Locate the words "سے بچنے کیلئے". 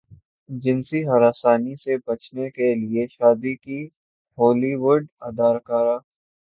1.75-3.05